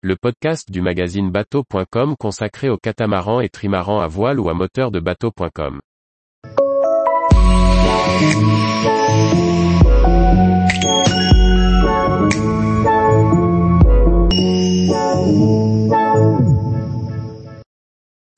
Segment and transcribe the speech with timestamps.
[0.00, 4.92] le podcast du magazine bateau.com consacré aux catamarans et trimarans à voile ou à moteur
[4.92, 5.80] de bateau.com.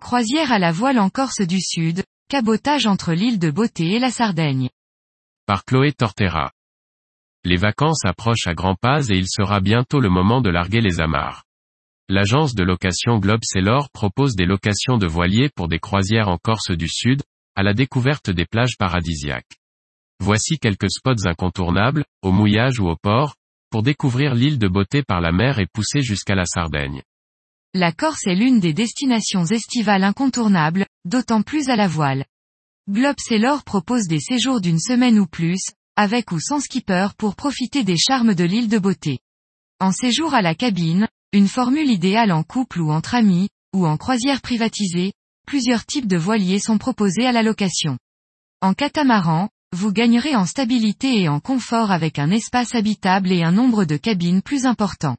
[0.00, 4.11] Croisière à la voile en Corse du Sud, cabotage entre l'île de Beauté et la
[4.11, 4.70] Sardaigne.
[5.45, 6.52] Par Chloé Tortera.
[7.45, 11.00] Les vacances approchent à grands pas et il sera bientôt le moment de larguer les
[11.00, 11.45] amarres.
[12.12, 16.73] L'agence de location Globe Sailor propose des locations de voiliers pour des croisières en Corse
[16.73, 17.23] du Sud,
[17.55, 19.60] à la découverte des plages paradisiaques.
[20.19, 23.36] Voici quelques spots incontournables, au mouillage ou au port,
[23.70, 27.00] pour découvrir l'île de beauté par la mer et pousser jusqu'à la Sardaigne.
[27.74, 32.24] La Corse est l'une des destinations estivales incontournables, d'autant plus à la voile.
[32.91, 35.62] Globe Sailor propose des séjours d'une semaine ou plus,
[35.95, 39.20] avec ou sans skipper pour profiter des charmes de l'île de beauté.
[39.78, 43.97] En séjour à la cabine, une formule idéale en couple ou entre amis, ou en
[43.97, 45.12] croisière privatisée,
[45.47, 47.98] plusieurs types de voiliers sont proposés à la location.
[48.61, 53.53] En catamaran, vous gagnerez en stabilité et en confort avec un espace habitable et un
[53.53, 55.17] nombre de cabines plus important.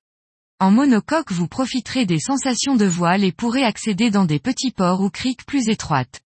[0.60, 5.00] En monocoque vous profiterez des sensations de voile et pourrez accéder dans des petits ports
[5.00, 6.20] ou criques plus étroites.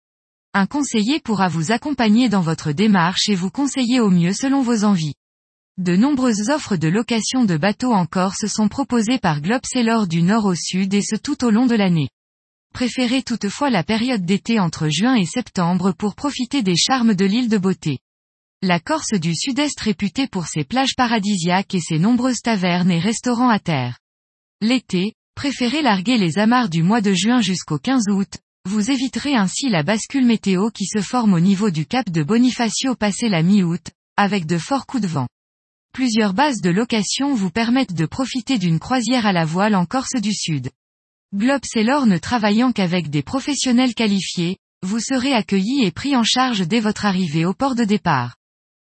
[0.53, 4.85] Un conseiller pourra vous accompagner dans votre démarche et vous conseiller au mieux selon vos
[4.85, 5.15] envies.
[5.79, 10.21] De nombreuses offres de location de bateaux en Corse sont proposées par Globe Sailor du
[10.21, 12.09] nord au sud et ce tout au long de l'année.
[12.75, 17.49] Préférez toutefois la période d'été entre juin et septembre pour profiter des charmes de l'île
[17.49, 17.97] de beauté.
[18.61, 23.49] La Corse du sud-est réputée pour ses plages paradisiaques et ses nombreuses tavernes et restaurants
[23.49, 23.97] à terre.
[24.61, 28.37] L'été, préférez larguer les amarres du mois de juin jusqu'au 15 août,
[28.69, 32.93] vous éviterez ainsi la bascule météo qui se forme au niveau du cap de Bonifacio
[32.93, 35.27] passé la mi-août, avec de forts coups de vent.
[35.93, 40.19] Plusieurs bases de location vous permettent de profiter d'une croisière à la voile en Corse
[40.19, 40.71] du Sud.
[41.35, 46.67] Globe Sailor ne travaillant qu'avec des professionnels qualifiés, vous serez accueillis et pris en charge
[46.67, 48.37] dès votre arrivée au port de départ.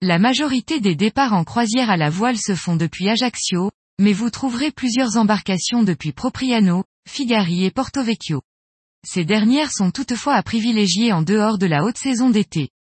[0.00, 4.30] La majorité des départs en croisière à la voile se font depuis Ajaccio, mais vous
[4.30, 8.40] trouverez plusieurs embarcations depuis Propriano, Figari et Porto Vecchio.
[9.06, 12.70] Ces dernières sont toutefois à privilégier en dehors de la haute saison d'été.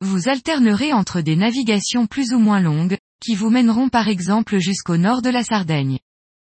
[0.00, 4.96] Vous alternerez entre des navigations plus ou moins longues, qui vous mèneront par exemple jusqu'au
[4.96, 5.98] nord de la Sardaigne.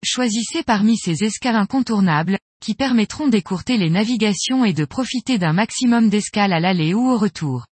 [0.05, 6.09] Choisissez parmi ces escales incontournables, qui permettront d'écourter les navigations et de profiter d'un maximum
[6.09, 7.67] d'escales à l'aller ou au retour.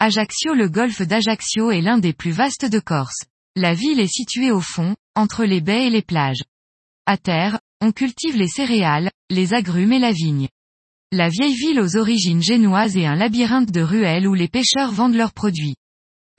[0.00, 3.24] Ajaccio Le golfe d'Ajaccio est l'un des plus vastes de Corse.
[3.56, 6.42] La ville est située au fond, entre les baies et les plages.
[7.06, 10.48] À terre, on cultive les céréales, les agrumes et la vigne.
[11.10, 15.14] La vieille ville aux origines génoises est un labyrinthe de ruelles où les pêcheurs vendent
[15.14, 15.76] leurs produits.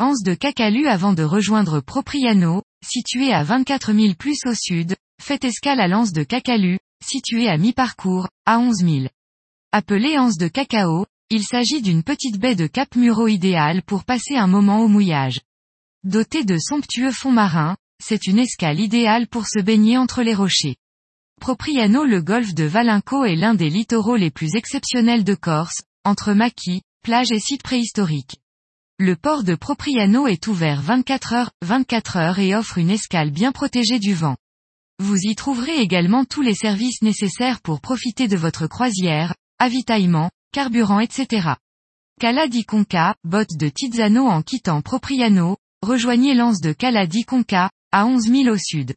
[0.02, 5.44] Anse de Cacalu avant de rejoindre Propriano, situé à 24 000 plus au sud, fait
[5.44, 9.08] escale à l'Anse de Cacalu, situé à mi-parcours, à 11 000.
[9.74, 14.38] Appelé Anse de Cacao, il s'agit d'une petite baie de Cap Muro idéale pour passer
[14.38, 15.42] un moment au mouillage.
[16.06, 20.78] Doté de somptueux fonds marins, c'est une escale idéale pour se baigner entre les rochers.
[21.42, 26.32] Propriano le golfe de Valinco est l'un des littoraux les plus exceptionnels de Corse, entre
[26.32, 28.38] maquis, plages et sites préhistoriques.
[29.02, 33.54] Le port de Propriano est ouvert 24 heures, 24 heures et offre une escale bien
[33.54, 34.36] protégée du vent.
[35.02, 41.00] Vous y trouverez également tous les services nécessaires pour profiter de votre croisière, avitaillement, carburant
[41.00, 41.52] etc.
[42.20, 47.72] Cala di Conca, botte de Tizzano en quittant Propriano, rejoignez l'anse de Cala di Conca,
[47.94, 48.96] à 11 000 au sud.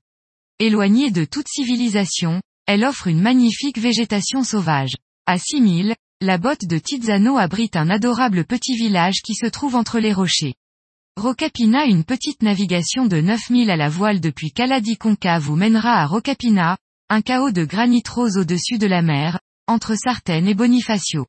[0.58, 4.96] Éloignée de toute civilisation, elle offre une magnifique végétation sauvage.
[5.26, 9.74] À 6 000, la botte de Tizzano abrite un adorable petit village qui se trouve
[9.74, 10.54] entre les rochers.
[11.16, 14.52] Rocapina une petite navigation de 9000 à la voile depuis
[14.98, 16.78] Conca vous mènera à Rocapina,
[17.10, 21.26] un chaos de granit rose au-dessus de la mer, entre Sartène et Bonifacio.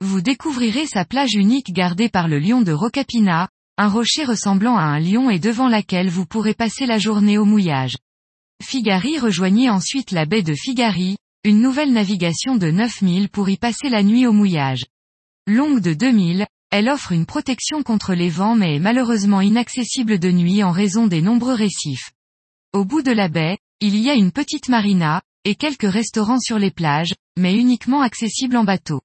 [0.00, 4.82] Vous découvrirez sa plage unique gardée par le lion de Rocapina, un rocher ressemblant à
[4.82, 7.96] un lion et devant laquelle vous pourrez passer la journée au mouillage.
[8.60, 13.90] Figari rejoignez ensuite la baie de Figari, une nouvelle navigation de 9000 pour y passer
[13.90, 14.86] la nuit au mouillage.
[15.46, 20.30] Longue de 2000, elle offre une protection contre les vents mais est malheureusement inaccessible de
[20.30, 22.12] nuit en raison des nombreux récifs.
[22.72, 26.58] Au bout de la baie, il y a une petite marina, et quelques restaurants sur
[26.58, 29.02] les plages, mais uniquement accessibles en bateau.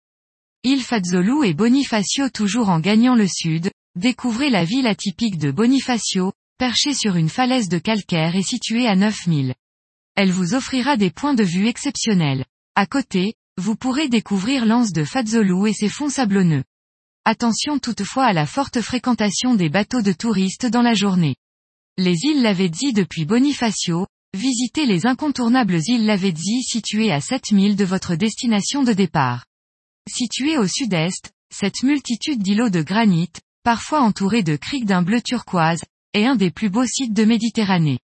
[0.64, 6.32] Il Fazzolo et Bonifacio toujours en gagnant le sud, Découvrez la ville atypique de Bonifacio,
[6.58, 9.56] perchée sur une falaise de calcaire et située à 9000.
[10.22, 12.44] Elle vous offrira des points de vue exceptionnels.
[12.76, 16.66] À côté, vous pourrez découvrir l'anse de Fazzolo et ses fonds sablonneux.
[17.24, 21.38] Attention toutefois à la forte fréquentation des bateaux de touristes dans la journée.
[21.98, 24.08] Les îles Lavezzi depuis Bonifacio,
[24.38, 29.46] visitez les incontournables îles Lavezzi situées à 7000 de votre destination de départ.
[30.10, 33.32] Située au sud-est, cette multitude d'îlots de granit,
[33.64, 38.00] parfois entourés de criques d'un bleu turquoise, est un des plus beaux sites de Méditerranée.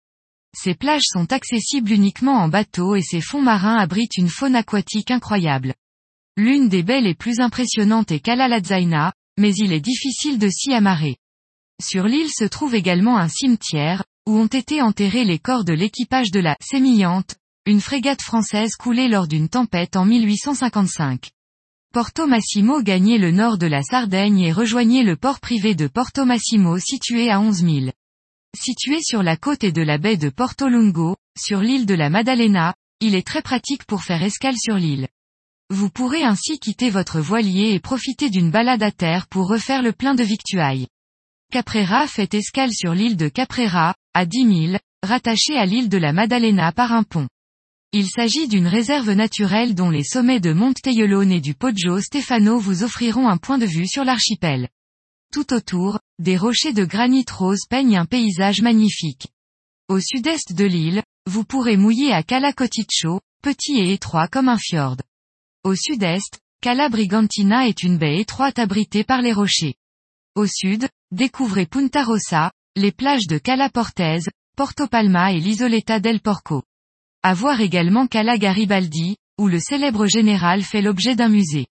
[0.54, 5.12] Ces plages sont accessibles uniquement en bateau et ces fonds marins abritent une faune aquatique
[5.12, 5.74] incroyable.
[6.38, 8.48] L'une des baies les plus impressionnantes est Cala
[9.40, 11.18] mais il est difficile de s'y amarrer.
[11.82, 16.32] Sur l'île se trouve également un cimetière, où ont été enterrés les corps de l'équipage
[16.32, 21.32] de la Sémillante, une frégate française coulée lors d'une tempête en 1855.
[21.94, 26.26] Porto Massimo gagnait le nord de la Sardaigne et rejoignait le port privé de Porto
[26.26, 27.92] Massimo situé à 11 000.
[28.58, 32.10] Situé sur la côte et de la baie de Porto Lungo, sur l'île de la
[32.10, 35.08] Maddalena, il est très pratique pour faire escale sur l'île.
[35.70, 39.94] Vous pourrez ainsi quitter votre voilier et profiter d'une balade à terre pour refaire le
[39.94, 40.88] plein de victuailles.
[41.52, 46.12] Caprera fait escale sur l'île de Caprera, à 10 000, rattachée à l'île de la
[46.12, 47.30] Maddalena par un pont.
[47.94, 52.84] Il s'agit d'une réserve naturelle dont les sommets de Monte et du Poggio Stefano vous
[52.84, 54.68] offriront un point de vue sur l'archipel.
[55.32, 59.28] Tout autour, des rochers de granit rose peignent un paysage magnifique.
[59.88, 64.58] Au sud-est de l'île, vous pourrez mouiller à Cala Coticcio, petit et étroit comme un
[64.58, 64.98] fjord.
[65.64, 69.76] Au sud-est, Cala Brigantina est une baie étroite abritée par les rochers.
[70.36, 74.20] Au sud, découvrez Punta Rossa, les plages de Cala Portez,
[74.58, 76.64] Porto Palma et l'Isoleta del Porco.
[77.24, 81.68] À voir également Cala Garibaldi, où le célèbre général fait l'objet d'un musée.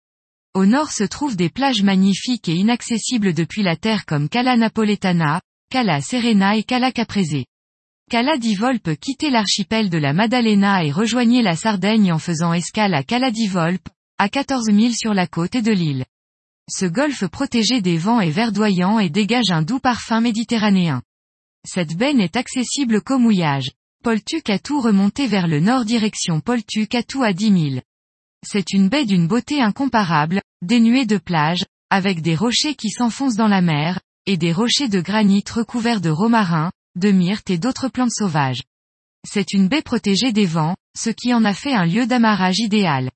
[0.57, 5.39] Au nord se trouvent des plages magnifiques et inaccessibles depuis la terre comme Cala Napoletana,
[5.69, 7.45] Cala Serena et Cala Caprese.
[8.09, 12.95] Cala di Volpe quittait l'archipel de la Maddalena et rejoignait la Sardaigne en faisant escale
[12.95, 13.87] à Cala di Volpe,
[14.17, 16.05] à 14 000 sur la côte et de l'île.
[16.67, 21.03] Ce golfe protégé des vents est verdoyant et dégage un doux parfum méditerranéen.
[21.67, 23.69] Cette baie n'est accessible qu'au mouillage.
[24.03, 27.81] Poltu-Catou remonté vers le nord direction Poltu-Catou à 10 000.
[28.43, 33.47] C'est une baie d'une beauté incomparable, dénuée de plages, avec des rochers qui s'enfoncent dans
[33.47, 38.11] la mer, et des rochers de granit recouverts de romarin, de myrte et d'autres plantes
[38.11, 38.63] sauvages.
[39.25, 43.11] C'est une baie protégée des vents, ce qui en a fait un lieu d'amarrage idéal.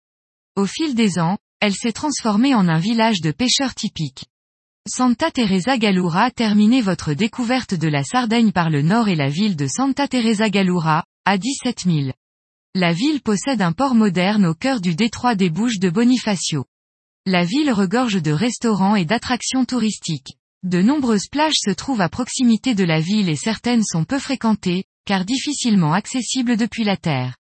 [0.55, 4.25] Au fil des ans, elle s'est transformée en un village de pêcheurs typiques.
[4.89, 9.55] Santa Teresa Gallura terminez votre découverte de la Sardaigne par le nord et la ville
[9.55, 12.11] de Santa Teresa Gallura, à 17 000.
[12.73, 16.65] La ville possède un port moderne au cœur du détroit des Bouches de Bonifacio.
[17.27, 20.39] La ville regorge de restaurants et d'attractions touristiques.
[20.63, 24.85] De nombreuses plages se trouvent à proximité de la ville et certaines sont peu fréquentées,
[25.06, 27.35] car difficilement accessibles depuis la terre.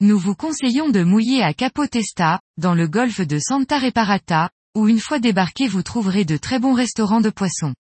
[0.00, 4.88] Nous vous conseillons de mouiller à Capo Testa, dans le golfe de Santa Reparata, où
[4.88, 7.74] une fois débarqué vous trouverez de très bons restaurants de poissons.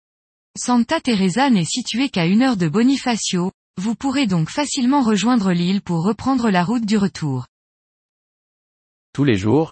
[0.57, 5.81] Santa Teresa n'est située qu'à une heure de Bonifacio, vous pourrez donc facilement rejoindre l'île
[5.81, 7.47] pour reprendre la route du retour.
[9.13, 9.71] Tous les jours,